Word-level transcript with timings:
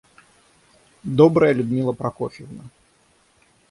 добрая, 1.19 1.53
Людмила 1.53 1.93
Прокофьевна. 1.93 2.63